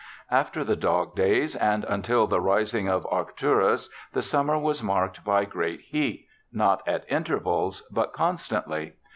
[0.31, 5.45] After the dog days and until the rising of Arcturus, the summer was marked by
[5.45, 8.93] great heat; not at intervals, but constantly.